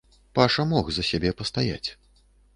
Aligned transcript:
Паша 0.37 0.65
мог 0.71 0.89
за 0.95 1.05
сябе 1.11 1.35
пастаяць. 1.43 1.89